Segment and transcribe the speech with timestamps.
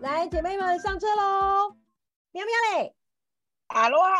[0.00, 1.74] 来，姐妹们上车喽！
[2.30, 2.94] 喵喵嘞，
[3.68, 4.14] 阿罗哈，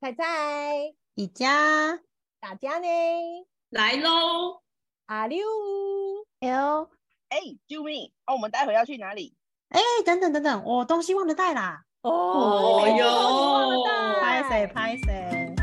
[0.00, 2.00] 菜菜，宜家，
[2.40, 2.88] 大家呢？
[3.68, 4.62] 来喽！
[5.06, 5.46] 阿六
[6.40, 6.88] ，L，
[7.28, 8.10] 哎，救命！
[8.26, 9.36] 哦，我们待会要去哪里？
[9.68, 11.84] 哎，等等等等，我东西忘了带啦！
[12.00, 13.84] 哦哟，
[14.22, 15.54] 拍谁拍谁？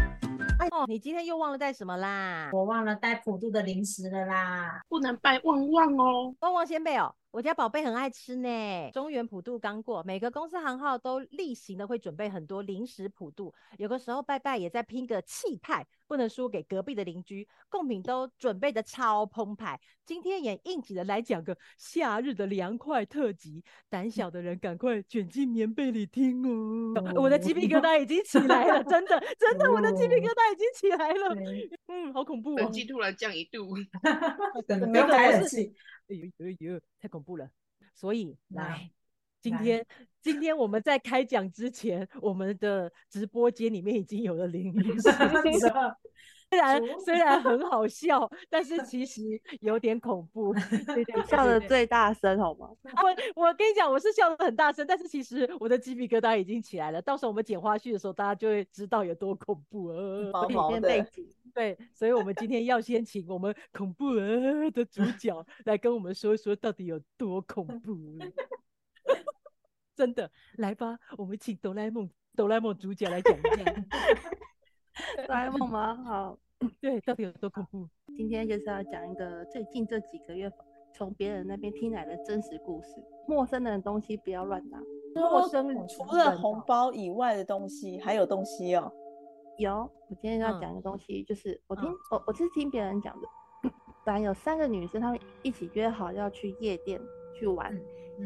[0.60, 2.52] 哎哦，你今天又忘了带什么啦？
[2.54, 4.82] 我忘了带普渡的零食了啦！
[4.88, 7.16] 不能拜旺旺哦，旺旺先辈哦。
[7.32, 8.90] 我家宝贝很爱吃呢。
[8.92, 19.80] 中原普渡刚过，每个公司行号都例行的会准备很多零食普渡，有个时候拜拜也在拼个气派，不能输给隔壁的邻居，贡品都准备的超澎湃。
[20.08, 27.14] 今天也应景的来讲个夏日的凉快特辑，胆小的人赶快卷进棉被里听哦。
[27.22, 31.36] 我的鸡皮疙瘩已经起来了，真的真的，我的鸡皮疙瘩已经起来了。
[31.90, 32.62] 嗯，好恐怖哦。
[32.64, 33.76] 冷气突然降一度，
[34.92, 35.72] 没有开冷气。
[36.08, 37.48] 哎呦呦呦，太恐怖了！
[37.94, 38.90] 所以来，
[39.42, 39.86] 今天
[40.22, 45.12] 今天我们在开讲之前，我们的直播间里面已经有了零零十
[46.52, 49.22] 虽然虽然很好笑，但是其实
[49.62, 50.52] 有点恐怖。
[50.88, 52.68] 对对， 笑的最大声好吗？
[53.36, 57.00] 我我跟你讲，我是笑的很大声，但是其实我的鸡皮疙瘩已经起来了。
[57.04, 60.32] 到时候我们剪花絮的时候，大家就会知道有多恐怖了。
[60.32, 61.08] 毛毛的。
[61.54, 67.94] 对，所以我们今天要先请我们恐怖呃的主角来跟我们说一说到底有多恐怖。
[70.00, 73.66] 真的，来吧，我们请哆啦 A 梦哆啦 A 梦主角来讲一下。
[75.28, 75.94] 哆啦 A 梦吗？
[76.06, 76.38] 好，
[76.80, 77.86] 对，到底有多恐怖？
[78.16, 80.50] 今天就是要讲一个最近这几个月
[80.94, 83.04] 从别人那边听来的真实故事。
[83.28, 84.82] 陌生的东西不要乱拿。
[85.16, 88.90] 陌生除了红包以外的东西，还有东西哦。
[89.58, 93.28] 有，我今天要讲的东西就是我听我我是听别人讲的，
[94.06, 97.02] 本来有三个女生，她们一起约好要去夜店
[97.40, 97.74] 去玩，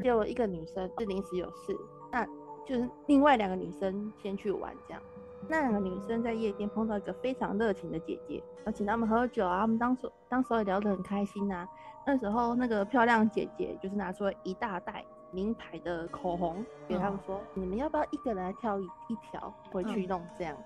[0.02, 1.78] 结果一个女生是临时有事，
[2.12, 2.26] 那
[2.66, 5.02] 就是另外两个女生先去玩这样。
[5.48, 11.68] 那两个女生在夜店碰到一个非常热情的姐姐，要请他们喝酒啊，他们当时当时也聊得很开心呐。
[12.06, 20.58] 那时候那个漂亮姐姐就是拿出了一大袋名牌的口红给他们说，你们要不要一个人来挑一一条回去弄这样？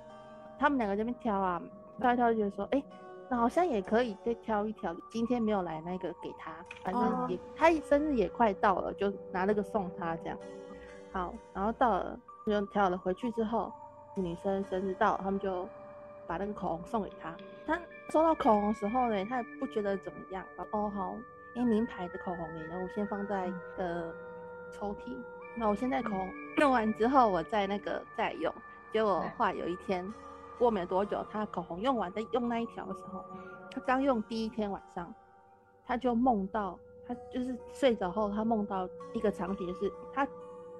[0.59, 1.61] 他们两个这边挑啊，
[2.00, 2.83] 挑一挑就觉得说，哎，
[3.29, 4.95] 那好像也可以再挑一条。
[5.09, 10.38] 今天没有来那个给他，反正也他生日也快到了，就拿那个送他这样。
[11.11, 13.71] 好，然后到了就挑了回去之后，
[14.15, 15.67] 女生生日到了，他们就
[16.25, 17.35] 把那个口红送给他。
[17.65, 17.77] 他
[18.09, 20.45] 收到口红的时候呢，他也不觉得怎么样。
[20.71, 21.13] 哦好，
[21.53, 24.09] 因为名牌的口红然后我先放在呃
[24.71, 25.17] 抽屉。
[25.55, 28.53] 那我现在口红用完之后，我再那个再用。
[28.94, 30.13] 结果话有一天。
[30.57, 33.23] 过没多久，他口红用完，在用那一条的时候，
[33.72, 35.13] 他刚用第一天晚上，
[35.85, 40.28] 他就梦到，他就是睡着后，他梦到一个场景，是他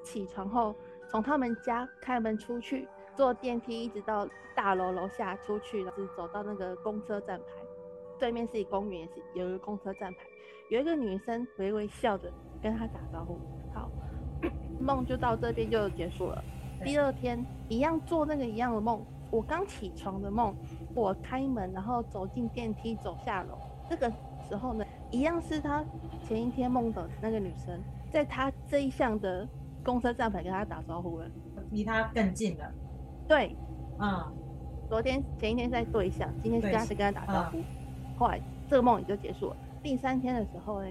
[0.04, 0.76] 起床后
[1.10, 7.46] 从他们家开门出去，坐电梯一直到大楼楼下出去，是走到那个公车站牌，
[8.18, 10.20] 对面是一公园，是有一个公车站牌，
[10.70, 13.38] 有一个女生微微笑着跟他打招呼。
[13.76, 13.92] 好，
[14.80, 16.44] 梦就到这边就结束了。
[16.84, 19.06] 第二天一样做那个一样的梦。
[19.30, 20.56] 我刚起床的梦，
[20.96, 23.58] 我开门，然后走进电梯，走下楼。
[23.90, 24.12] 这个
[24.48, 25.84] 时候呢，一样是他
[26.24, 27.80] 前一天梦的那个女生，
[28.12, 29.48] 在他这一项的
[29.84, 31.26] 公车站牌跟他打招呼了，
[31.72, 32.72] 离他更近了。
[33.28, 33.56] 对，
[34.00, 34.24] 嗯，
[34.90, 37.58] 昨天前一天在对象，今天是第二次跟他打招呼，
[38.18, 38.40] 后来
[38.70, 39.58] 这个梦也就结束了。
[39.84, 40.88] 第三天的时候呢，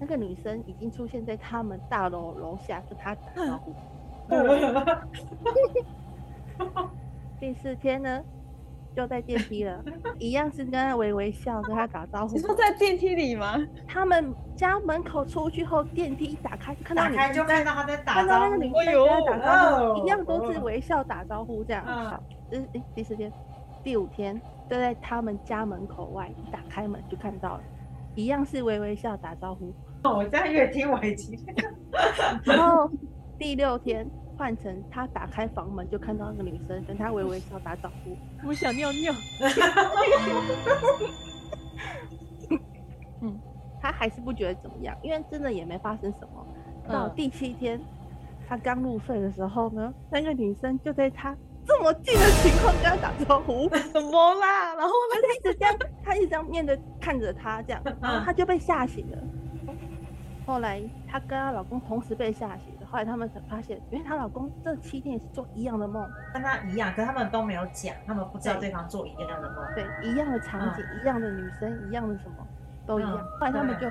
[0.00, 3.74] 那个女生已经出现在他们大楼楼下跟他打招呼。
[7.40, 8.20] 第四天呢，
[8.96, 9.82] 就在电梯了，
[10.18, 12.34] 一样是跟他微微笑，跟他打招呼。
[12.34, 13.56] 你说在电梯里吗？
[13.86, 19.38] 他们家门口出去后，电梯一打开，看到打开就看到他在打招呼，看到那个女生跟他打
[19.70, 21.84] 招呼，一样都是微笑打招呼这样。
[21.86, 23.32] 好，这是第第四天，
[23.84, 27.62] 第五天就在他们家门口外，一打开门就看到了，
[28.16, 29.72] 一样是微微笑打招呼。
[30.02, 31.38] 我这样越听我已经。
[32.42, 32.90] 然后
[33.38, 34.04] 第六天。
[34.38, 39.12] 换成他打开房门就看到那个女生跟他微微笑打招呼，我想尿尿。
[43.20, 43.36] 嗯，
[43.82, 46.46] 他还是不觉得怎么样，因为真的也没发生什么。
[46.88, 47.80] 到第七天，
[48.48, 51.36] 他刚入睡的时候呢，那个女生就在他
[51.66, 54.72] 这么近的情况跟他打招呼， 什么啦？
[54.76, 59.18] 然后他一直这样，他一直这样面对看着他这样，然后他就被吓醒了。
[60.46, 62.77] 后来她跟她老公同时被吓醒。
[62.90, 69.58] 后来他们才发现，因为她老公这七天也是做一样的梦，跟她一样，可他们都没有讲，他们不知道对方做一样的梦。
[69.74, 72.36] 对，一样的场景，一样的女生，一样的什么
[72.86, 73.12] 都一样。
[73.12, 73.90] 后来他们就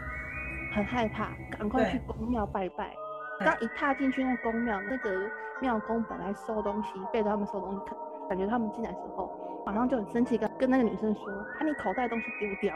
[0.74, 2.92] 很害怕，赶快去对宫庙拜拜。
[3.40, 5.30] 对刚一踏进去那宫庙，那个
[5.62, 7.96] 庙公本来收东西，背着他们收东西，看
[8.30, 9.32] 感觉他们进来的时候，
[9.64, 11.24] 马上就很生气，跟跟那个女生说
[11.60, 12.76] ：“把你口袋的东西丢掉。”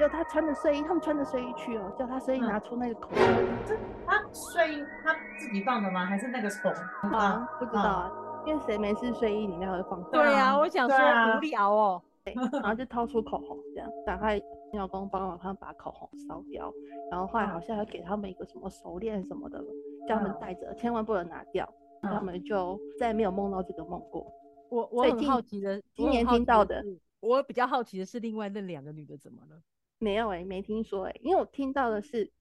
[0.00, 3.76] 结果他穿着睡衣，他们穿着睡衣去哦，叫他睡衣嗯拿出那个口袋，
[4.06, 6.06] 他睡衣他自己放的吗？
[6.06, 6.72] 还是那个虫
[7.12, 8.12] 啊，不知道啊，
[8.46, 10.96] 因为谁没事睡衣里面会放对啊对啊，我想说
[11.36, 12.02] 无聊哦。
[12.50, 14.40] 然后就掏出口红，这样打开。
[14.72, 16.72] 老公帮忙他们把口红烧掉，
[17.10, 19.62] 然后后来好像还给他们一个什么手链什么的，
[20.08, 21.70] 叫他们嗯带着，千万不能拿掉，
[22.00, 24.32] 他嗯们就再也没有梦到这个梦过。
[24.70, 26.82] 我我很最近好奇的，今年听到的，
[27.20, 29.60] 我比较好奇的是另外那两个女的怎么了？
[30.00, 32.32] 没有哎、没听说哎、因为我听到的是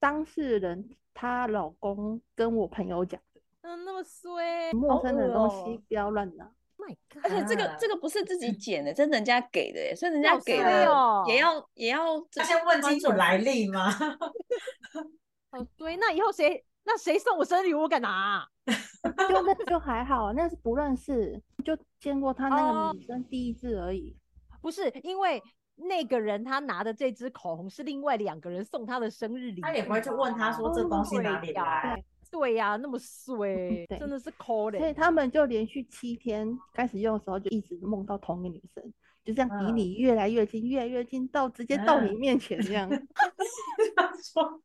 [0.00, 6.50] 当事人她老公跟我朋友讲的，嗯，那么衰陌生的东西哦不要乱拿。
[6.78, 7.24] ，My God！
[7.24, 13.90] 而且这个这个不是自己捡的， 这是人家给的耶，所以人家好给的也要也要先问清楚来历吗？
[15.52, 18.48] 好衰，那以后谁那谁送我生日礼物我敢拿啊？
[19.28, 24.16] 就那就还好，那是不认识，就见过他那哦个女生第一次而已。
[24.60, 25.40] 不是因为
[25.76, 32.02] 那个人他拿的这支口红是另外两个人送他的生日礼物，他也不会去问他说这东西哪里来。
[32.28, 34.78] 对呀、那么衰，对真的是抠的。
[34.78, 38.82] 所以他们就连续七天开始用的时候，就一直梦到同一个女生，
[39.24, 42.90] 就这样离嗯你越来越近，越来越近，到直接到你嗯面前这样。
[43.94, 44.60] 他说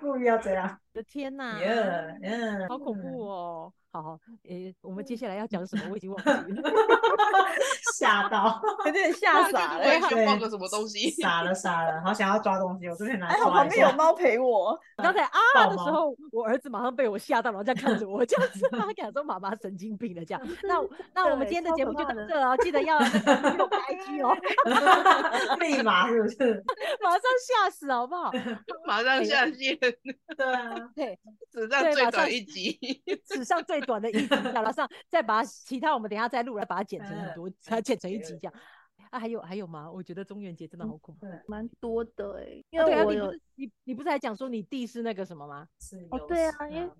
[0.00, 3.72] 故意要这样，我的天哪，耶，嗯，好恐怖哦！
[3.90, 5.84] 好好，诶，我们接下来要讲什么？
[5.90, 6.62] 我已经忘记了。
[7.98, 9.84] 吓到，有点吓傻了。
[9.84, 11.10] 我也想对报个什么东西。
[11.10, 13.58] 傻了傻了，好想要抓东西，我这边拿还好抓一下。
[13.58, 20.42] 旁边有猫陪我，刚才啊的时候，我儿子马上被我吓到，然后这样看着我，这样子，他跟他说妈妈神经病了这样。
[20.62, 23.68] 那我那我们今天的节目就到这哦，记得要那个
[24.06, 26.64] 订阅我们 IG 哦， 立马是不是？
[27.02, 28.32] 马上吓死好不好？
[28.86, 31.18] 马上下线，对啊， 对，
[31.52, 32.78] 史上最短一集。
[33.26, 38.54] 史上最短的一集，马上 再把其他我们等一下再录，来把它剪成很嗯多，它剪成一集这样。
[39.10, 39.90] 啊，还有还有吗？
[39.90, 41.26] 我觉得中元节真的好恐怖。
[41.26, 45.68] 对，蛮多的哎、因啊对啊，为我有你不是你你不是还讲说你弟是那个什么吗？
[45.80, 46.90] 是哦有对啊，因为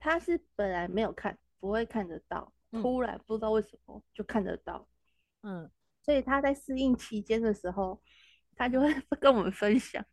[0.00, 4.86] 他是本来没有看，不会看得到，嗯突然不知道为什么就看得到，
[5.42, 5.70] 嗯，
[6.02, 8.02] 所以他在适应期间的时候，
[8.56, 8.88] 他就会
[9.20, 10.04] 跟我们分享，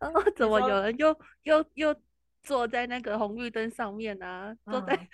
[0.00, 1.94] 然后怎么有人又又又
[2.42, 5.08] 坐在那个红绿灯上面啊，坐在，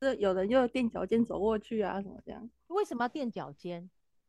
[0.00, 3.88] 这 有人又垫脚尖走过去啊，什么这样，为什么要垫脚尖？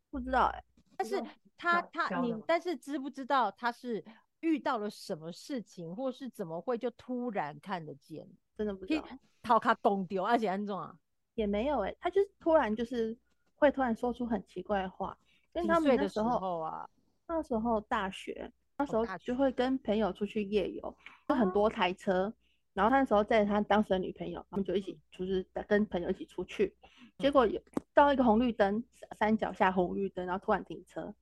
[0.10, 0.64] 不知道哎、
[0.98, 1.24] 但是
[1.58, 4.04] 他他你但是知不知道他是
[4.42, 8.28] 遇到了什么事情，或是怎么会就突然看得见？
[8.56, 9.08] 真的不知道，
[9.42, 10.78] 掏卡拱丢，而且安怎？
[10.78, 10.96] 啊，
[11.36, 13.18] 也没有哎、他就是突然就是
[13.56, 15.18] 会突然说出很奇怪的话，
[15.54, 16.90] 因为几他们岁的时那时候候啊，
[17.28, 20.96] 那时候大学，那时候就会跟朋友出去夜游，
[21.30, 22.34] 有很多台车，
[22.74, 26.76] 然后他那时候载着他当时的女朋友，他们就一起就是跟朋友一起出去，
[27.20, 27.62] 结果有
[27.94, 28.84] 到一个红绿灯，
[29.20, 31.14] 山脚下红绿灯，然后突然停车，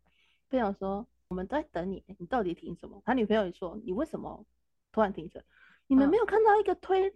[0.50, 3.02] 朋友说我们都在等你，你到底停什么？
[3.06, 4.46] 他女朋友也说你为什么
[4.92, 5.42] 突然停车？
[5.88, 6.10] 你们嗯。
[6.10, 7.14] 没有看到一个推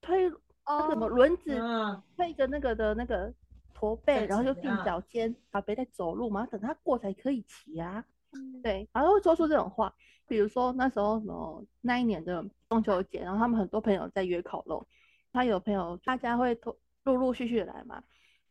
[0.00, 0.30] 推
[0.66, 1.08] 那个什么哦。
[1.08, 3.32] 轮子嗯，推一个那个的那个
[3.72, 8.04] 驼背，然后就踮前面啊脚尖，阿北在走路嘛，等他过才可以骑啊。
[8.32, 9.94] 嗯对，然后会说出这种话，
[10.26, 14.86] 比如说那时候什么那一年的中秋节，然后他们很多朋友在约烤肉，
[15.32, 18.02] 他有朋友大家会陆陆陆续续的来嘛，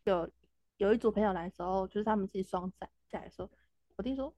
[0.06, 0.30] 有
[0.78, 3.50] 有一组朋友来的时候，就是他们自己双载下来的时候，
[3.96, 4.34] 我弟说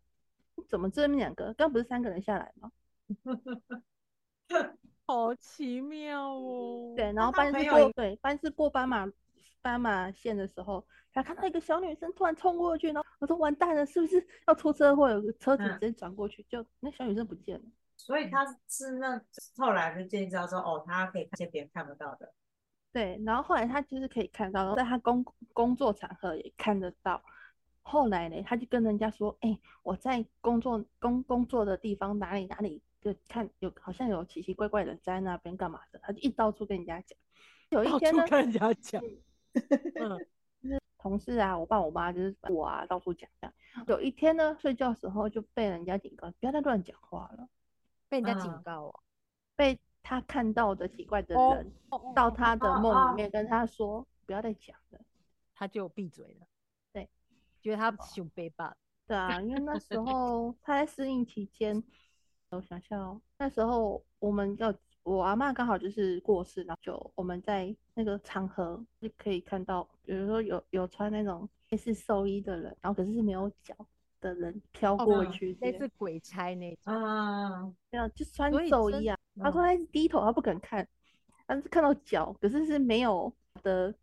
[0.68, 2.72] 怎么这边两个，刚不是三个人下来吗？
[5.06, 6.94] 好奇妙哦。
[6.96, 9.08] 对，然后班是过对班是过斑马
[9.70, 10.84] 斑马线的时候，
[11.14, 15.10] 他看到一个小女生突然冲过去，然后我说完蛋了，是不是 要出车祸？
[15.10, 17.66] 有个车子嗯直接转过去，就那小女生不见了。
[17.96, 19.22] 所以他是那
[19.58, 22.34] 后来就建议知道说，哦，他可以看见别人看不到的，
[22.92, 25.24] 对，然后后来他就是可以看到，然后在他工
[25.54, 27.22] 工作场合也看得到。
[27.82, 37.18] 后来呢，他就跟人家说：“哎、我在工作工工作的地方哪里哪里，就看有好像有奇奇怪怪的人在那边干嘛的。”他就一到处跟人家讲。
[37.70, 39.04] 有一天呢，处跟人家讲，
[39.96, 40.20] 嗯，
[40.98, 43.30] 同事啊，我爸我妈就是我啊，到处讲。
[43.88, 47.48] 有一天呢，睡觉的时候就被人家警告，不要再乱讲话了。
[48.08, 49.00] 被人家警嗯告哦。
[49.56, 55.00] 被他看到的奇怪的哦人哦到他的梦里面跟他说，不要再讲了。
[55.54, 56.48] 他就闭嘴了。
[56.94, 57.10] 对，
[57.62, 58.76] 觉得他熊背吧。
[59.06, 61.84] 对啊，因为那时候他在适应期间，
[62.52, 73.76] 我想想哦，那时候我们要我阿嬷刚好就是过世，然后就我们在那个场合就可以看到，比如说有有穿那种类似寿衣的人，然后可是是没有脚，
[74.22, 76.94] 的人飘哦过嗯去这样，类似鬼差那种。
[76.94, 79.18] 啊，没有就穿寿衣啊。
[79.40, 80.88] 他说他低头，他不敢看，
[81.46, 83.94] 但是看到脚，可是是没有的。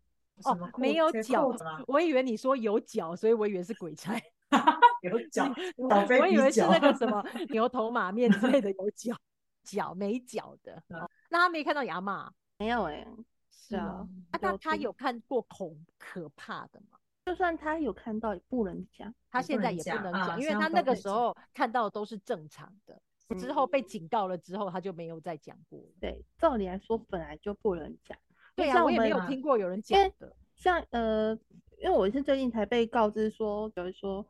[0.43, 1.51] 哦没有缺脚？
[1.87, 4.13] 我以为你说有脚，所以我以为是鬼差。
[5.01, 9.15] 有脚，我以为是那个什么牛头马面之类的有脚，
[9.67, 10.81] 脚没脚的。
[11.29, 12.31] 那他没看到牙嘛？
[12.57, 13.05] 没有哎、
[13.51, 16.97] 是啊哦，啊，那他有看过恐可怕的吗？
[17.25, 19.13] 就算他有看到，也不能讲。
[19.29, 22.99] 他现在也不能讲，因为他那个时候看到的都是正常的，
[23.37, 25.89] 之后被嗯警告了之后，他就没有再讲过了。
[25.99, 28.17] 对，照理来说本来就不能讲。
[28.55, 30.35] 因对呀、我也没有听过有人因讲的。
[30.55, 31.37] 像呃，
[31.79, 34.25] 因为我是最近才被告知说，有人说，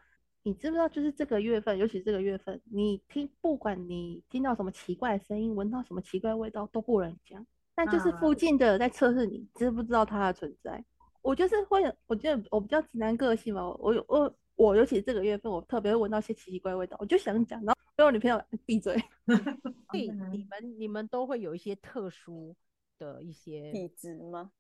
[0.48, 7.46] 你知不知道，就是这个月份，尤其这个月份，你听，不管你听到什么奇怪的声音，闻到什么奇怪的味道，都不能讲。
[7.76, 10.82] 那就是啊附近的在测试你知不知道它的存在。
[11.22, 18.96] 我就是会，我觉得我比较直男个性嘛，我有我我尤其这个月份，我特别会闻到一些奇奇怪的味道，我就想讲，然后被我女朋友闭嘴。
[19.92, 22.56] 所以嗯你们你们都会有一些特殊
[22.98, 24.52] 的一些体质吗？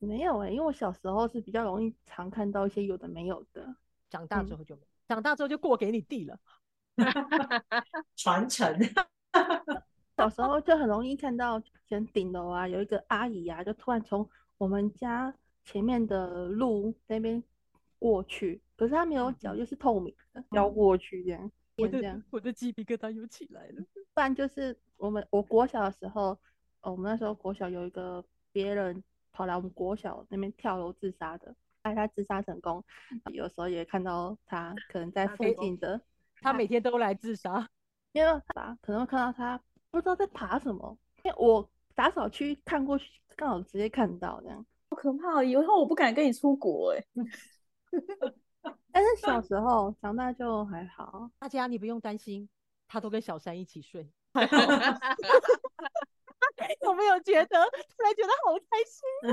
[0.00, 3.74] 没有哎、因为我小时候是比较容易常看到一些有的没有的。
[4.12, 6.38] 长大之嗯后就没，长大之后就过给你弟了。
[8.14, 8.78] 传承，
[10.14, 14.28] 小时候就很容易看到，前顶楼啊有一个阿姨啊，就突然从
[14.58, 17.42] 我们家前面的路那边
[17.98, 22.22] 过去，可是她没有脚，就是透明的，飘过去这样，我的。
[22.28, 23.82] 我的鸡皮疙瘩又起来了。
[24.12, 26.38] 不然就是我们我国小的时候，
[26.82, 29.02] 哦，我们那时候国小有一个别人
[29.32, 32.84] 跑来我们国小那边跳楼自杀的，他自杀成功，
[33.32, 36.00] 有时候也看到他可能在附近的，
[36.40, 37.68] 他每天都来自杀，
[38.12, 39.60] 因为吧，可能会看到他
[39.90, 44.64] 不知道在爬什么，因为我打扫区看过去，刚好直接看到这样。
[44.90, 45.42] 好可怕哦！
[45.42, 47.04] 以后我不敢跟你出国哎。
[48.92, 52.48] 但是小时候长大就还好，大家你不用担心，
[52.86, 54.08] 他都跟小三一起睡。
[56.82, 57.54] 有没有觉得突
[58.02, 59.32] 然觉得好开心哦？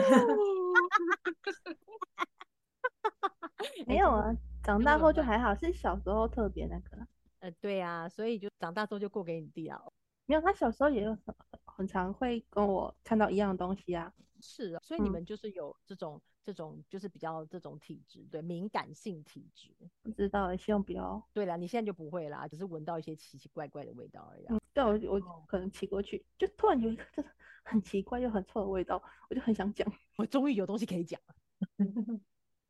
[3.87, 7.07] 没有啊，长大后就还好，是小时候特别那个。
[7.39, 9.81] 呃，对啊，所以就长大之后就过给你弟啊。
[10.25, 11.35] 没有，他小时候也有很
[11.65, 14.13] 很常会跟我看到一样的东西啊。
[14.41, 19.75] 是啊，所以你嗯们就是有这种这种就是比较这种体质，对敏感性体质。
[20.01, 21.21] 不知道欸，希望不要。
[21.33, 24.55] 对啦，你现在就不会啦，只是闻到一些奇奇怪怪的味道而已啊。
[24.55, 27.31] 嗯，对我我哦可能骑过去，就突然有一个真的
[27.63, 29.91] 很奇怪又很臭的味道，我就很想讲。
[30.17, 31.35] 我终于有东西可以讲了。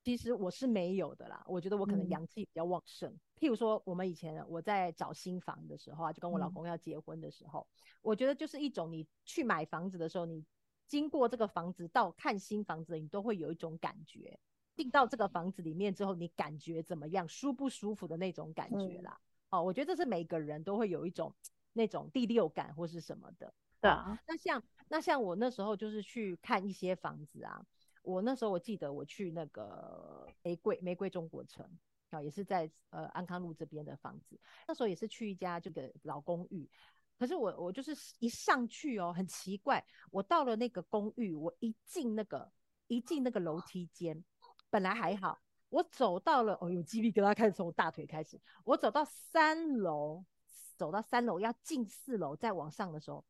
[0.09, 3.15] 其实我是没有的啦，我觉得我可能嗯阳气比较旺盛。
[3.39, 7.67] 譬如说，我们以前我在找新房的时候啊，就跟我老嗯公要结婚的时候，
[8.01, 10.43] 我觉得就是一种你去买房子的时候，你
[10.87, 14.39] 经过这个房子到看新房子，你都会有一种感觉。
[14.75, 19.19] 进到这个房子里面之后，你感觉怎么样，舒不舒服的那种感觉嗯啦。
[19.51, 21.31] 哦，我觉得这是每个人都会有一种
[21.73, 23.53] 那种第六感或是什么的。
[23.79, 27.63] 对啊，那像那像我那时候就是去看一些房子啊，
[28.09, 31.63] 我那时候我记得我去那个玫瑰玫瑰中国城
[32.09, 36.67] 啊，也是在呃安康路这边的房子，那时候也是去一家这个老公寓，
[37.17, 42.51] 可是我我就是一上去哦，很奇怪，我到了那个公寓，我一进那个
[42.87, 44.23] 一进那个楼梯间，
[44.69, 45.39] 本来还好，
[45.69, 50.25] 我走到了，哦，有鸡皮疙瘩开始从我大腿开始，我走到三楼，
[50.75, 53.23] 走到三楼要进四楼再往上的时候。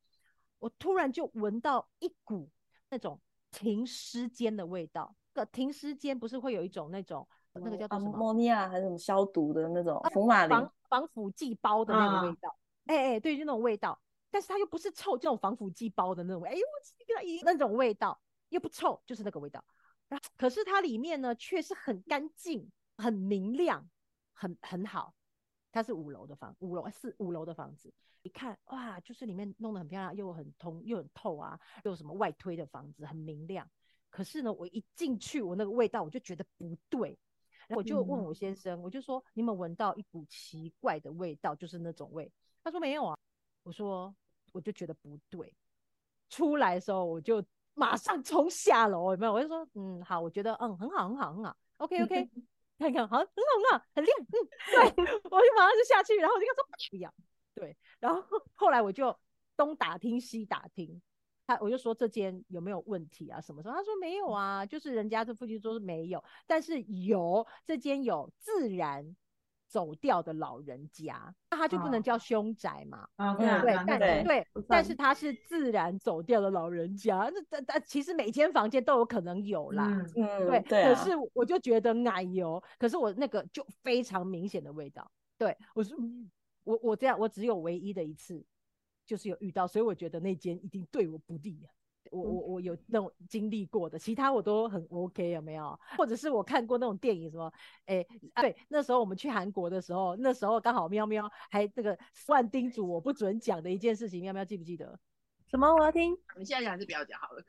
[0.60, 2.50] 我突然就闻到一股
[2.90, 5.16] 那种停尸间的味道。
[5.34, 12.56] 个停尸间不是会有一种那种那个叫做什么莫尼亚还是什么消毒的那种福马林防防腐剂包的那个味啊道？
[12.86, 14.00] 哎哎、对，就那种味道，
[14.32, 19.64] 但是它又不是臭，这种防腐剂包的那种味，哎呦，我这个一那种味道又不臭，就是那个味道。
[20.08, 23.88] 然后可是它里面呢却是很干净、很明亮、
[24.34, 25.14] 很很好。
[25.72, 27.94] 它是五楼的房，五楼四五楼的房子。
[28.22, 33.70] 一看哇，就是里面弄得很漂亮，又很通又很透啊，又有什么外推的房子，很明亮。
[34.10, 37.18] 可是呢，我一进去，我那个味道我就觉得不对，
[37.68, 42.32] 然后我就问我先生，我就说你有没有闻到一股奇怪的味道，就是那种味？
[42.64, 43.16] 他说没有啊。
[43.64, 44.16] 我说
[44.52, 45.54] 我就觉得不对。
[46.30, 49.34] 出来的时候我就马上冲下楼，有没有？
[49.34, 52.30] 我就说嗯好，我觉得嗯很好很好很好，OK OK，
[52.80, 53.32] 看看好很好
[53.72, 54.34] 很好很亮，嗯
[54.72, 57.14] 对， 我就马上就下去，然后我就跟他说不要，
[57.60, 58.24] 对，然后
[58.56, 59.14] 后来我就
[59.58, 61.02] 东打听西打听，
[61.46, 63.42] 他我就说这间有没有问题啊？
[63.42, 63.76] 什么时候？
[63.76, 69.14] 他说没有啊，就是人家这附近说是没有，但是有这间有自然
[69.68, 73.06] 走掉的老人家，那他就不能哦叫凶宅嘛。
[73.18, 79.86] 啊，对但对但是他是自然走掉的老人家，那但但其实每间房间都有可能有啦。
[79.86, 85.12] 嗯，嗯，对，对啊，可是我就觉得奶油，可是我那个就非常明显的味道。
[85.38, 86.30] 对我是，嗯
[86.70, 88.46] 我我这样，我只有唯一的一次，
[89.06, 91.74] 就是有遇到，所以我觉得那间一定对我不利啊。
[92.12, 95.80] 我我我有那种经历过的，其他我都很 OK，有没有？
[95.98, 97.52] 或者是我看过那种电影，什么，
[97.86, 101.98] 哎、啊对，那时候我们去韩国的时候，那时候刚好喵喵还那个
[102.28, 105.00] 万叮嘱我不准讲的一件事情，喵喵记不记得？
[105.52, 105.68] 什么？
[105.76, 107.44] 我要听你现在讲还是不要讲好了。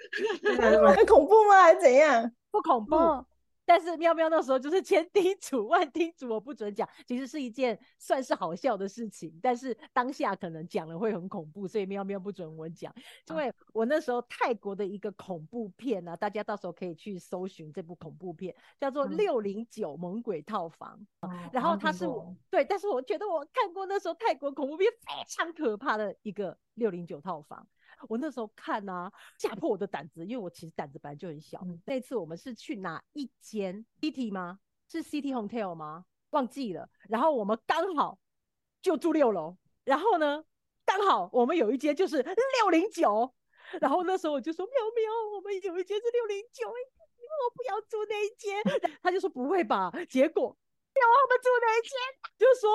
[0.95, 1.63] 很恐怖吗？
[1.63, 2.31] 还是怎样？
[2.51, 3.27] 不恐怖，哦，
[3.71, 12.93] 但是喵喵那时候就是 千叮嘱万叮嘱我不准讲，其实是一件算是好笑的事情，但是当下可能讲了会很恐怖，所以喵喵不准我讲。
[13.29, 20.99] 因为我那时候泰国的一个恐怖片呢、啊，大家到时候可以去搜寻这部恐怖片，叫做《嗯六零九猛鬼套房》。
[21.29, 27.69] 哦然后它是我对，但是我觉得我看过那时候泰国恐怖片非常可怕的一个六零九套房。
[28.09, 31.61] 我那时候看啊，吓破我的胆子，因为我其实胆子本来就很小。
[31.65, 34.59] 嗯那次我们是去哪一间 City 吗？
[34.89, 36.05] 是 City Hotel 吗？
[36.31, 36.89] 忘记了。
[37.09, 38.19] 然后我们刚好
[38.83, 40.45] 就住六楼，然后呢，
[40.85, 43.35] 刚好我们有一间就是六零九。
[43.81, 48.61] 然后那时候我就说喵喵，我们有一间是六零九，我不要住那一间。
[49.03, 49.93] 他就说不会吧？
[50.09, 51.99] 结果有我们住那一间，
[52.37, 52.71] 就说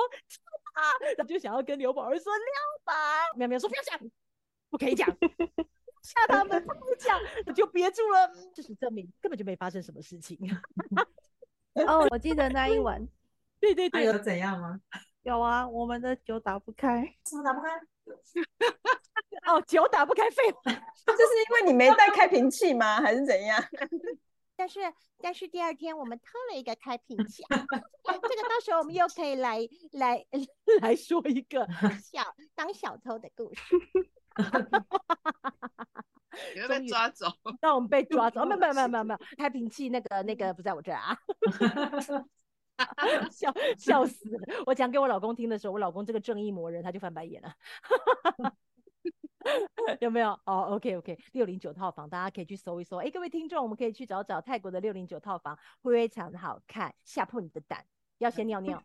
[0.72, 0.82] 啊，
[1.18, 2.46] 然后就想要跟刘宝儿说 六
[2.82, 2.94] 百，
[3.36, 4.00] 喵喵说不要讲，
[4.76, 5.08] 不可以讲，
[6.02, 8.30] 吓他们不讲，我，就憋住了。
[8.54, 10.38] 事实证明根本就没发生什么事情。
[11.88, 13.02] 哦，我记得那一晚
[13.58, 14.78] 对对对，那有怎样吗？
[15.22, 17.70] 有啊，我们的酒打不开，什么打不开？
[19.50, 20.70] 哦，酒打不开，废话。
[20.70, 23.00] 就是因为你没带开瓶器吗？
[23.00, 23.58] 还是怎样？
[24.56, 24.80] 但是
[25.22, 27.56] 但是第二天我们偷了一个开瓶器，啊
[28.04, 30.22] 这个到时候我们又可以来来
[30.82, 31.66] 来说一个，
[32.04, 32.22] 小
[32.54, 33.62] 当小偷的故事。
[36.54, 37.26] 你会被抓走。
[37.62, 38.42] 那我们被抓走。
[38.42, 41.16] 哦没有没有没有没有没有，开瓶器那个那个不在我这儿啊。
[43.30, 44.62] 笑笑死了！
[44.66, 47.54] 我讲给我老公听的时候，我老公这个正义魔人他就翻白眼了。
[50.00, 50.32] 有没有？
[50.44, 52.98] 哦，OK OK，六零九套房，大家可以去搜一搜。
[52.98, 57.82] 哎，各位听众，我们可以去找找泰国的六零九套房，非常好看，吓破你的胆。
[58.18, 58.82] 要先尿尿。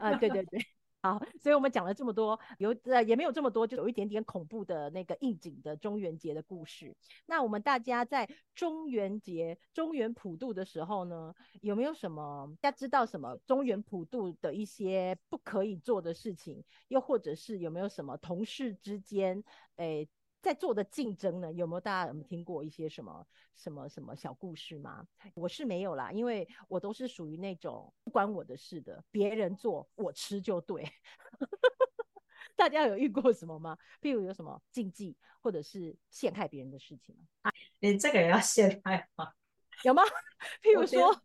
[0.00, 0.60] 啊、对对对。
[1.04, 6.96] 好，所以我们讲了这么多，有呃也没有这么多，就有一点点恐怖的那个应景的中元节的故事。
[7.26, 16.64] 那我们大家在中元节、中元普渡的时候呢，有没有什么大家知道什么中元普渡的一些不可以做的事情？
[16.88, 19.44] 又或者是有没有什么同事之间，
[19.76, 20.08] 诶、
[20.44, 21.50] 在做的竞争呢？
[21.50, 23.26] 有没有大家有没有听过一些什么
[23.56, 25.06] 什么什么小故事吗？
[25.32, 30.84] 我是没有啦，因为我都是属于那种不关我的事的，别人做我吃就对。
[32.54, 33.78] 大家有遇过什么吗？
[34.02, 37.50] 譬如有什么禁忌或者是陷害别人的事情吗？
[37.80, 39.32] 你这个也要陷害吗？
[39.82, 40.02] 有吗？
[40.62, 41.22] 譬如说，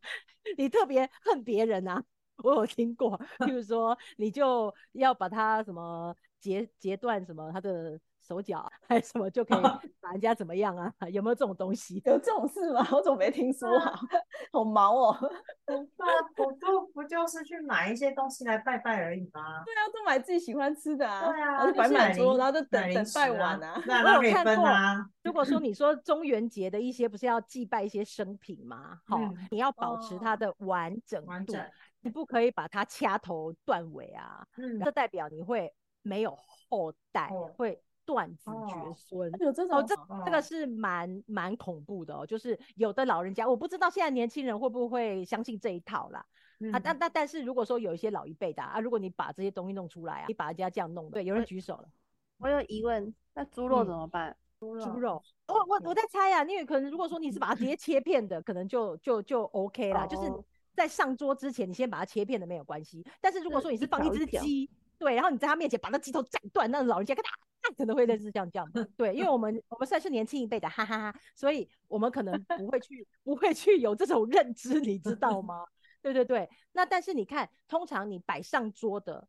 [0.58, 2.02] 你特别恨别人啊，
[2.38, 3.20] 我有听过。
[3.40, 8.00] 譬如说，你就要把他什么截截断什么他的
[8.30, 9.62] 手脚， 还是什么就可以
[10.00, 10.94] 把人家怎么样啊？
[11.12, 12.00] 有没有这种东西？
[12.06, 12.88] 有这种事吗？
[12.94, 14.00] 我怎么没听说啊？
[14.54, 15.18] 好毛哦！
[15.66, 19.64] 对啊，普渡不就是去买一些东西来拜拜而已吗？
[19.66, 23.82] 对啊，都买自己喜欢吃的啊，对啊，然后就摆就是满桌，然后就等等拜完啊。
[23.88, 25.04] 那我有看过啊。
[25.24, 29.00] 如果说你说中元节的一些不是要祭拜一些生品吗？
[29.06, 31.66] 好、嗯你要保持它哦的完整度，完整，
[32.02, 34.46] 你不可以把它掐头断尾啊。
[34.58, 36.36] 嗯这代表你会没有
[36.70, 39.32] 后代，哦会断子哦绝孙。
[39.40, 39.96] 有这种哦，这
[40.26, 46.26] 这个哦是蛮蛮恐怖的哦，就是有的老人家，我不知道现在年轻人会不会相信这一套啦。
[46.74, 51.86] 啊，但嗯但但是如果说有一些老一辈的啊，啊如果你把这些东西弄出来啊，你把人家这样弄，对，有人举手了。
[52.40, 54.36] 我有疑问，那猪肉嗯怎么办？
[54.60, 60.44] 猪猪肉，我我我在猜啊，因为可能如果说你是把它直接切片的，可能就就就 OK 啦，就是哦
[60.76, 63.06] 在上桌之前你先把它切片的没有关系。
[63.22, 67.32] 但是如果说你是放一只鸡，对，然后你在他面前把那鸡头斩断，那老人家跟他
[67.78, 75.66] 可能会类似这样这样， 对，因为我们我们算是年轻一辈的，哈哈哈，所以我们可能不会去不会去有这种认知，你知道吗？
[76.02, 79.28] 对对对，那但是你看，通常你摆上桌的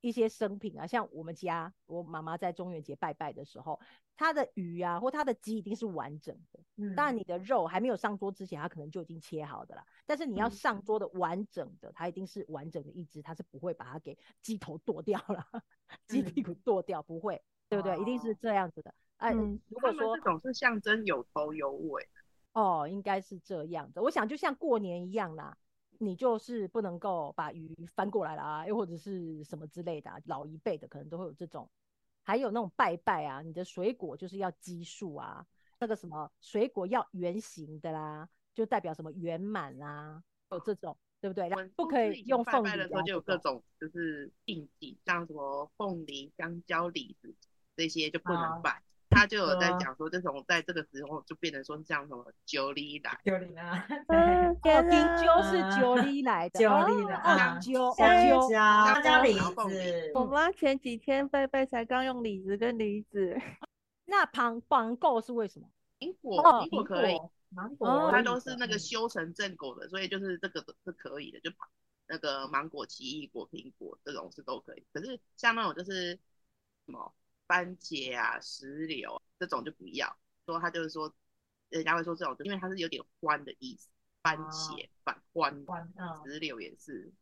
[0.00, 3.80] 一些生品啊，像我们家我妈妈在中元节拜拜的时候，
[4.16, 6.60] 她的鱼啊或她的鸡一定是完整的。
[6.76, 9.84] 嗯当然，你的肉还没有上桌之前，它可能就已经切好的了。
[10.06, 15.44] 但是你要嗯上桌的完整的，它一定是完整的一只，它是不会把它给鸡头剁掉了，
[16.06, 17.42] 鸡嗯屁股剁掉，不会，
[17.72, 17.98] 对不对？
[17.98, 18.94] 一定是哦这样子的。
[19.16, 22.06] 哎、嗯如果说这种是象征有头有尾，
[22.52, 24.02] 哦，应该是这样的。
[24.02, 25.56] 我想就像过年一样啦，
[25.98, 31.66] 你就是不能够把鱼翻过来啦，又或者是什么之类的、啊，老一辈的可能都会有这种。
[32.24, 35.46] 还有那种拜拜啊，你的水果就是要奇数啊，
[35.78, 41.48] 那个什么水果要圆形的啦，就代表什么圆满啦，有这种，对不对？
[41.48, 47.34] 然后不可以用凤梨拜拜的时候啊就有各种就是禁忌，像什么凤梨、香蕉、李子
[47.76, 48.82] 这些就不啊能拜。
[49.14, 63.36] 他就有在讲说，这种在这个时候就变成说像什么九里来，九里啊， 嗯，哦，天金哪鸠是九里来的，九哦里的哦啊，鸠哦香鸠，蕉、香蕉、李子，我妈前几天贝贝才刚用李子跟梨子，
[64.06, 65.68] 那旁旁购是为什么？
[65.98, 68.78] 苹果哦苹果可以，芒果，它都是那个嗯。
[68.78, 71.50] 修成正果的，所以就是这个是可以的，就
[72.06, 74.86] 那个芒果、奇异果、苹果这种是都可以。
[74.90, 76.14] 可是像那种就是
[76.86, 77.12] 什么
[77.52, 80.16] 番茄啊、石榴这种就不要。
[80.46, 81.14] 说他就是说，
[81.68, 83.90] 人家会说这种，因为它是有点欢的意思，
[84.22, 85.62] 番茄反欢，
[86.24, 87.12] 石榴也是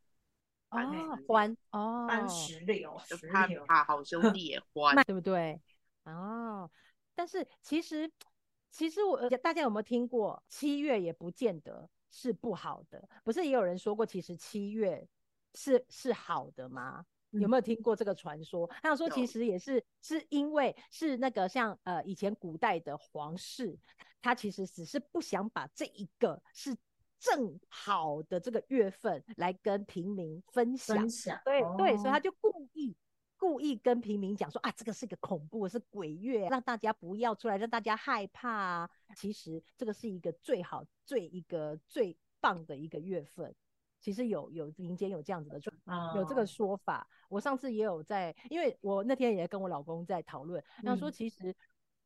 [0.69, 4.95] 番哦石，榴欢哦，番石榴，就石榴，怕怕好兄弟也 欢。
[5.05, 5.61] 对不对？
[6.05, 6.71] 哦，
[7.17, 8.09] 但是其实
[8.71, 13.09] 其实我呃大家有没有听过七月也不见得是不好的？
[13.25, 15.05] 不是也有人说过，其实七月
[15.55, 17.05] 是是好的吗？
[17.31, 18.67] 有没有听过这个传说？
[18.83, 23.79] 他想说，其有实也是是因为是那个像呃以前古代的皇室，
[24.21, 26.77] 他其实只是不想把这一个是
[27.19, 32.97] 正好的这个月份来跟平民分享，分享，对对，所以他哦就故意
[33.37, 38.91] 故意跟平民讲说啊，这个是个恐怖，是鬼月，让大家不要出来，让大家害怕啊。
[39.17, 43.55] 其实这个是一个最好、最一个最棒的一个月份。
[44.01, 45.77] 其实有有民间有这样子的传
[46.17, 47.07] 有这个哦说法。
[47.29, 51.55] 我上次也有在，因为我那天也跟我老公在讨论，然后说嗯其实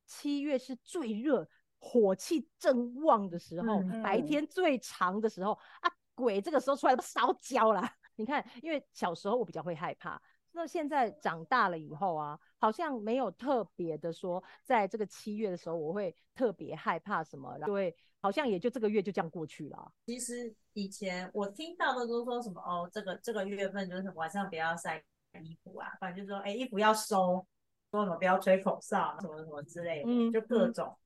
[0.04, 7.90] 七月是最热、火气正旺的时候，嗯白嗯天最长的时候啊，鬼这个时候出来都烧焦啦。
[8.16, 10.20] 你看，因为小时候我比较会害怕，
[10.54, 19.90] 那现在长大了以后啊，好像没有特别的说，在这个七月的时候我会特别害怕什么，然后就会好像也就这个月就这样过去了啊。
[20.06, 25.02] 其实以前我听到的都说什么哦，这个这个月份就是晚上不要晒
[25.42, 27.44] 衣服啊，反正就说哎衣服要收，
[27.90, 30.96] 说什么不要吹口哨，什么什么之类的，嗯就各嗯种。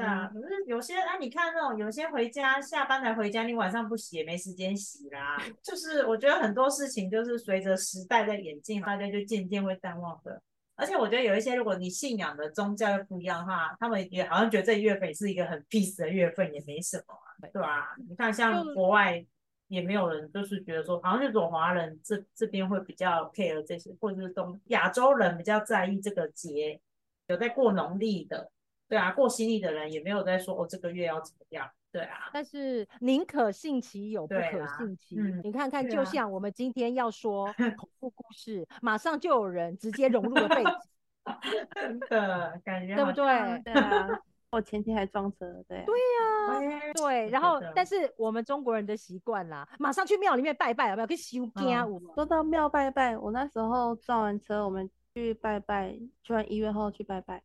[0.00, 5.36] 对啊，可是有些啊，你看那种有些回家下班才回家，你晚上不洗也没时间洗啦。
[5.62, 10.40] 就是我觉得很多事情就是随着时代在演进，大家就渐渐会淡忘的。
[10.76, 19.22] 而且我觉得有一些，如果你信仰的宗教又不一样的话，他们也好像觉得这月份也是一个很 peace 的月份，也没什么啊，对吧、你看像国外
[19.68, 26.80] 也没有人就是觉得说，好像这种华人这这边会比较 care 这些，或者是东亚洲人比较在意这个节，
[27.26, 28.50] 有在过农历的，
[28.90, 35.20] 对啊，过新历的人也没有在说哦这个月要怎么样，对啊，但是宁可信其有，不可信其无。
[35.22, 37.46] 嗯你看看，就像我们今天要说
[37.78, 40.72] 恐怖故事，马上就有人直接融入了背景，
[41.74, 43.62] 真的感觉对不对？
[43.62, 44.08] 对啊，
[44.50, 51.06] 我前天还撞车，对啊，对呀、哎对，然后但是我们中国人的习惯啦，马上去庙里面拜拜，有没有？
[51.06, 57.40] 跟修家嗯舞，说到庙拜拜，我那时候撞完车，我们去拜拜，去完医院后去拜拜。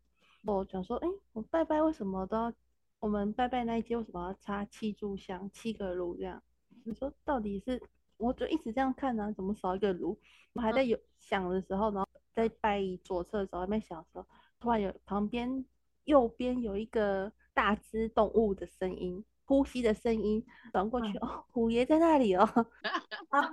[0.53, 2.53] 我想说，哎、我拜拜为什么都要？
[2.99, 6.41] 我们拜拜那一间为什么要插七炷香、七个炉这样？
[6.83, 7.81] 你说到底是？
[8.17, 10.17] 我就一直这样看啊，怎么少一个炉？
[10.53, 14.25] 我还在有想的时候，然后在拜左侧的时候，还没想的时候，
[14.57, 15.65] 突然有旁边
[16.05, 22.43] 右边有一个大只动物的声音，呼吸的声音，转过去，哦，虎爷在那里哦。
[23.29, 23.49] 啊，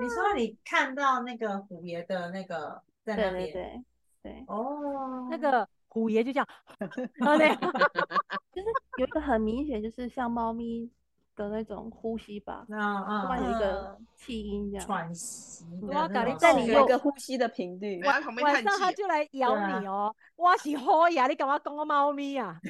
[0.00, 3.84] 你说你看到那个虎爷的那个在那边对对对
[4.26, 5.68] 对，哦，那个。
[5.88, 6.46] 虎爷就这样，
[8.52, 10.90] 就是有一个很明显，就是像猫咪
[11.36, 14.86] 的那种呼吸吧，那突然有一个嗯气音这样。
[14.86, 18.20] 喘息的我要那种在你有一个呼吸的频率，晚，
[18.62, 20.14] 上他就来咬你哦。
[20.36, 22.56] 我是虎呀，你干嘛讲我猫咪啊？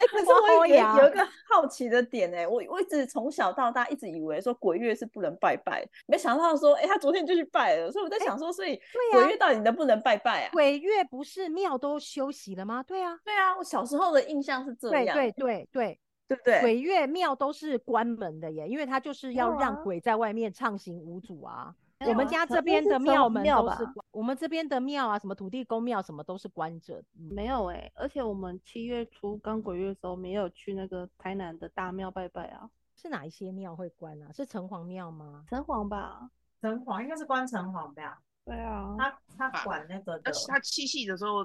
[0.00, 10.50] 哎、可是我我有一个好奇的点哎、我我一直从小到大一直以为说鬼月是不能拜拜，没想到说，哎、他昨天就去拜了，所以我在想说，所以对呀鬼月到底能不能拜拜啊？
[10.52, 12.80] 鬼月不是庙都休息了吗？
[12.86, 16.60] 对啊，对啊，我小时候的印象是这样，对对对对，对不对？
[16.60, 21.74] 鬼月庙都是关门的耶，因为它就是要让啊鬼在外面畅行无阻啊。
[22.06, 27.02] 我们家这边的庙门都是关，我们这边的庙啊，什么土地公庙什么都是关着。
[27.18, 34.30] 嗯没有哎、而且我们七月初刚鬼月的时候，没有去那个台南的大庙拜拜啊，是哪一些庙会关啊？
[34.32, 35.44] 是城隍庙吗？
[35.48, 36.30] 城隍吧？
[36.60, 38.20] 城隍应该是关城隍吧？
[38.44, 41.44] 对啊，他他啊管那个的，那他七夕的时候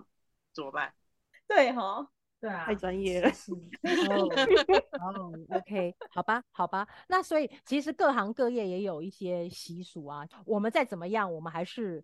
[0.54, 0.94] 怎么办？
[1.48, 2.08] 对哈，
[2.44, 3.30] 对啊，太专业了。
[3.30, 4.28] 哦
[5.00, 10.28] 哦，OK，好吧，好吧，那所以其实各行各业也有一些习俗啊。
[10.46, 12.04] 我们再怎么样，我们还是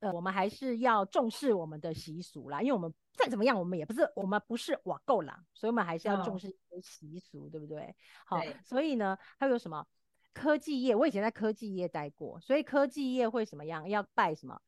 [0.00, 7.94] 呃，我们还是要重视我们的习俗啦，因为我们再怎么样，我们也不是我们不是瓦够啦，所以我们还是要重嗯视习俗，对不对？
[8.24, 9.86] 好对，所以呢，还有什么
[10.32, 10.96] 科技业？
[10.96, 13.86] 我以前在科技业待过，所以科技业会什么样？
[13.86, 14.58] 要拜什么？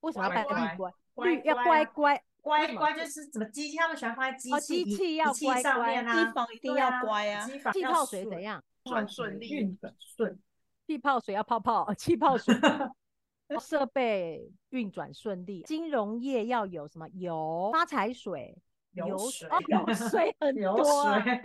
[0.00, 0.92] 为什么要拜乖绿乖？
[1.14, 2.74] 乖绿要乖啊乖乖。
[2.74, 8.62] 乖就是怎么机器，他们喜欢放在机哦器仪机器要乖乖上面啊，机房一定要乖啊机房气泡水怎样？
[8.84, 10.38] 转顺利运转顺，
[10.86, 12.54] 气泡水要泡泡，气泡水
[13.60, 15.62] 设备运转顺利。
[15.64, 18.56] 金融业要有什么油发财水，
[18.92, 20.82] 油水哦油水很多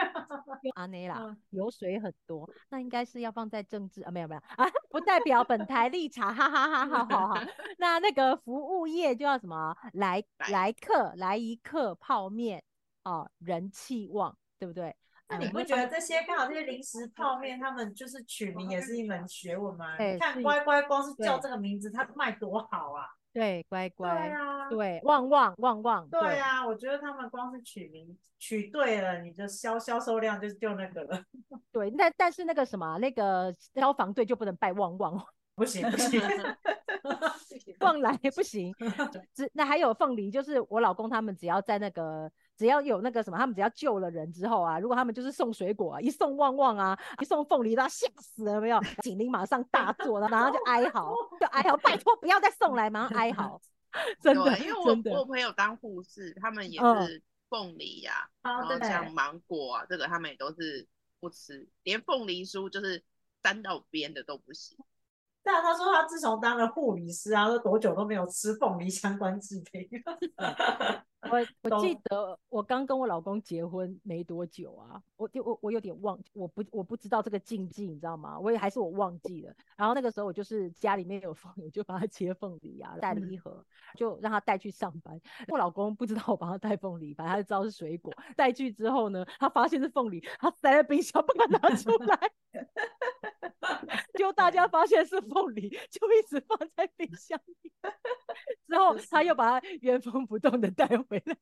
[0.76, 7.48] 阿内啦嗯，油水很多，那应该是要放在政治啊，没有没有啊，不代表本台立场，哈哈哈哈哈哈。
[7.78, 12.64] 那那个服务业就要什么来来来客来一客泡面
[13.04, 14.96] 哦，人气旺，对不对？
[15.28, 19.98] 那呃你不觉得这些刚好这些零食泡面，他们就是取名也是一门学问吗？
[19.98, 23.06] 对你看乖乖，光是叫这个名字，它卖多好啊！
[23.36, 31.22] 对乖对乖，啊，对旺旺旺旺，对啊，我觉得他们光是取名取对了，你的销销售量就就那个了。
[31.74, 35.22] 对，那但是那个什么，那个消防队就不能拜旺旺，
[35.56, 36.22] 不行 不行，
[37.82, 38.74] 旺来不行。
[39.36, 48.80] 只那还有凤梨，就是我老公他们只要在那个只要有那个什么，他们只要救了人之后啊，如果他们就是送水果啊，一送旺旺啊，一送凤梨，都要吓死了，有没有？
[49.02, 53.60] 警铃马上大作，然后就哀嚎，就哀嚎，拜托不要再送来，马上哀嚎，
[54.22, 60.88] 真的，因为我真的我朋友当护士，他们也嗯是凤梨呀、哦然后像芒果啊，这个他们也都是
[61.20, 63.04] 不吃，连凤梨酥就是
[63.44, 64.78] 沾到边的都不行。
[65.44, 69.88] 对啊，他说他自从当了护理师啊，都多久都没有吃凤梨相关制品。
[71.32, 78.40] 我我记得我刚跟我老公结婚没多久啊，我就我我有点忘，我不我不知道这个禁忌，你知道吗？
[78.40, 79.54] 我也还是我忘记了。
[79.76, 85.20] 然后那个时候我就是家里面有凤梨，我就把它切凤梨啊，带了一盒，就让他带去上班。
[85.48, 88.14] 我老公不知道我帮他带凤梨，反正他就知道是水果。
[88.36, 92.32] 带去之后呢，他发现是凤梨，他塞在冰箱不敢拿出来。
[94.18, 97.72] 就大家发现是凤梨，就一直放在冰箱里。
[98.68, 101.38] 之后他又把它原封不动的带回来，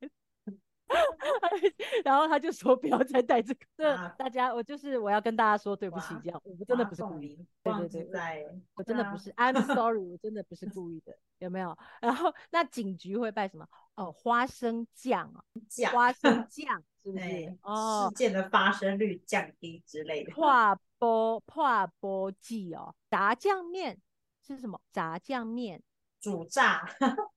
[2.05, 3.59] 然后他就说不要再带这个。
[4.17, 11.77] 大家，我就是我要跟大家说对不起哇，这样我们真的不是故意的，对忘对对，在，我真的不是，I'm sorry， 我真的不是故意的，有没有？
[12.01, 13.67] 然后那警局会拜什么？
[13.95, 15.43] 哦，花生酱啊，
[15.91, 17.57] 花生酱是不是哎？
[17.61, 20.33] 哦事，件的发生率降低之类的。
[20.33, 23.99] 化波化波剂哦，炸酱面
[24.45, 24.79] 是什么？
[24.91, 25.81] 炸酱面
[26.19, 26.87] 主诈、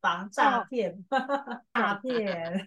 [0.01, 1.05] 防诈哦骗、
[1.75, 2.67] 诈骗，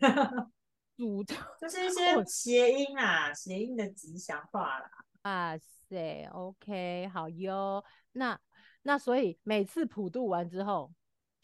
[0.99, 1.23] 煮
[1.61, 4.89] 就是一些谐音啊，谐音的吉祥话啦。
[5.23, 7.81] 哇塞，OK，好哟。
[8.11, 8.37] 那
[8.81, 10.91] 那所以每次普渡完之后，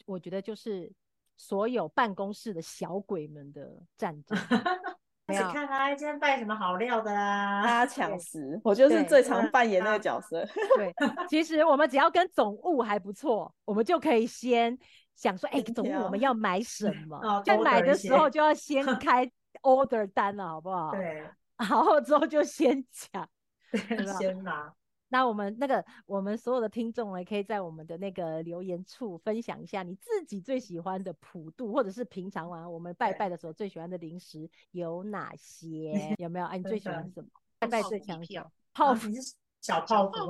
[0.04, 0.92] 我觉得就是
[1.38, 4.36] 所有办公室的小鬼们的战争。
[5.28, 7.60] 没只有看他今天拜什么好料的啦。
[7.64, 10.46] 大家抢食，我就是最常扮演那啊个角色。
[10.76, 10.94] 对，
[11.28, 14.78] 其实我们只要跟总务还不错，我们就可以先
[15.16, 17.18] 想说，哎、先总务我们要买什么？
[17.26, 19.28] 哦在买的时候就要先开
[19.62, 20.92] order 单了，好不好？
[20.92, 21.24] 对
[21.58, 23.28] 然后之后就先讲。
[23.72, 24.72] 对，先拿。
[25.08, 36.14] 那我们那个我们所有的听众呢，可以在我们的那个留言处分享一下你自己最喜欢的普渡，或者是平常啊我们拜拜的时候最喜欢的零食有哪些？
[36.18, 36.46] 有没有？
[36.46, 37.28] 啊，你最喜欢什么？
[37.60, 38.20] 拜拜最强？
[38.74, 39.08] 泡芙，
[39.60, 40.28] 小泡芙？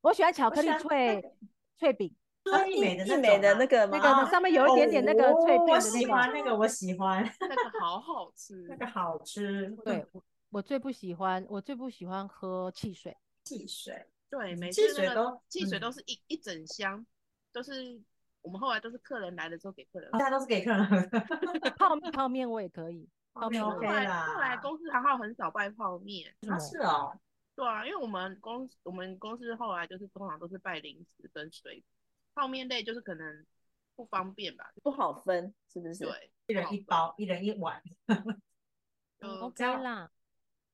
[0.00, 1.32] 我喜欢巧克力脆
[1.78, 2.12] 脆饼，
[2.50, 3.86] 就是益美的益美的那个？
[3.86, 5.98] 那个上面有一点点那个脆哦我片的那个。
[5.98, 9.70] 喜欢那个，我喜欢那个好好吃，那个好吃。
[9.84, 13.16] 对，我我最不喜欢，我最不喜欢喝汽水。
[13.44, 17.04] 汽水，对，每汽次那个水都汽水嗯都是一一整箱，
[17.52, 18.00] 都是
[18.42, 20.18] 我们后来都是客人来的时候给客人喝。
[20.18, 21.20] 大家都是给客人喝的。
[21.78, 27.18] 泡泡面我也可以，泡面我来啦后来公司还好很少卖泡面，啊，是哦，
[27.56, 31.99] 对啊，因为我们公司我们公司后来就是通常都是拜零食跟水果，
[32.34, 33.46] 泡面类就是可能
[33.94, 36.04] 不方便吧，不好分，是不是？
[36.04, 37.82] 对，一人一包，一人一碗。
[39.20, 40.10] 就 OK 啦。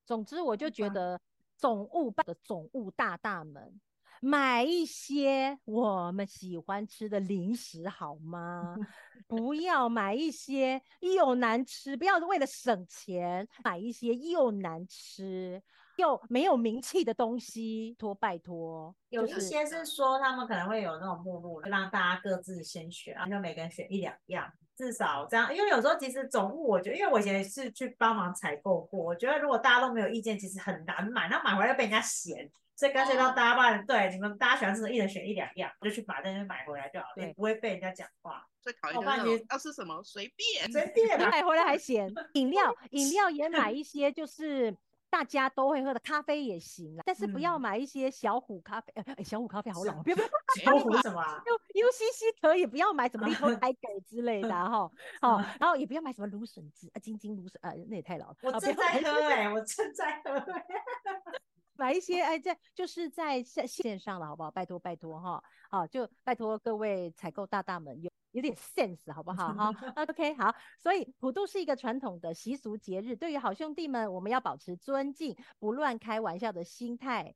[0.05, 1.21] 总之，我就觉得
[1.57, 3.81] 总务办的总务大大们，
[4.21, 8.75] 买一些我们喜欢吃的零食好吗？
[9.27, 15.61] 不要买一些又难吃，不要为了省钱买一些又难吃
[15.97, 18.95] 又没有名气的东西，托拜托。
[19.09, 38.47] 有一些是说他们可能会有那种目录，让大家各自先选，然后就每个人选一两样，至少这样，因为有时候其实总务，我觉得，因为我以前是去帮忙采购过，我觉得如果大家都没有意见，其实很难买，然后买回来被人家嫌，所以干脆让大家帮对你们大家喜欢吃的，一人选一两样，就去把那些买回来就好了，也不会被人家讲话。
[38.61, 42.13] 最讨厌我发现就是要吃什么随便，随便啊， 你买回来还嫌。
[42.35, 44.77] 饮料， 饮料也买一些就是
[45.09, 47.61] 大家都会喝的咖啡也行啦，但是不要嗯。
[47.63, 50.29] 买一些小虎咖啡，呃、哎小虎咖啡好老，不要不要
[50.63, 51.41] 小虎什么啊？
[51.47, 54.91] U UCC 可以不要买什么 Little Tiger 之类的啊哈，
[55.23, 60.65] 好，然后也不要买什么芦笋汁啊，晶晶芦笋啊，那也太老了，我正在喝哎、我正在喝、欸。
[61.79, 64.51] 买一些哎，在就是在线线上了，好不好？
[64.51, 69.53] 拜托拜托哈，好就拜托各位采购大大们有有点 sense 好不好？
[69.55, 77.35] 哈， OK 好，所以普渡是一个传统的习俗节日，对于好兄弟们，我们要保持尊敬，不乱开玩笑的心态。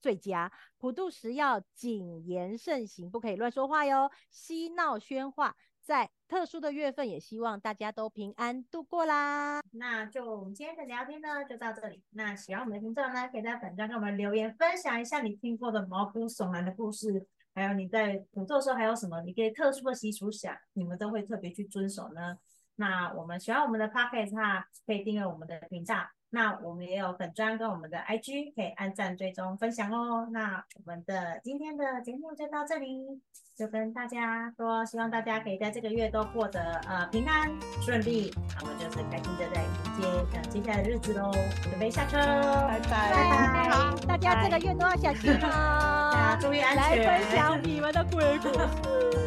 [0.00, 5.54] 最佳普渡时要谨言慎行，不可以乱说话哟，嬉闹喧哗。
[5.82, 9.60] 在特殊的月份，也希望大家都平安度过啦。
[9.72, 12.02] 那就我们今天的聊天呢，就到这里。
[12.10, 22.38] 那喜欢我们的听众呢，可以在本章给我们留言，分享一下你听过的毛骨悚然的故事，还有你在普渡的时候还有什么你可以特殊的习俗想，你们都会特别去遵守呢？
[22.76, 25.96] 那我们喜欢我们的 podcast 哈，可以订阅我们的频道。
[26.34, 30.26] 那我们也有粉专跟我们的 IG 可以按赞、追踪、分享哦。
[30.32, 33.20] 那我们的今天的节目就到这里，
[33.54, 37.50] 就跟大家说，希望大家可以在这个月都过得呃平安
[37.82, 41.30] 顺利，那么就是开心的在迎接呃接下来的日子喽。
[41.62, 46.10] 准备下车，拜拜拜好，大家这个月都要小心哦。
[46.16, 49.21] 大家注意安全来分享你们的鬼故事。